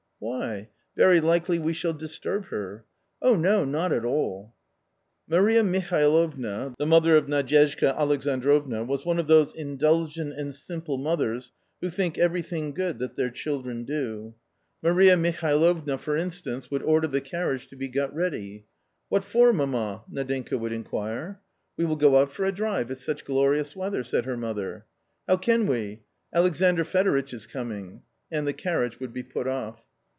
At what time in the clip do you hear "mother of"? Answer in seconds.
6.85-7.25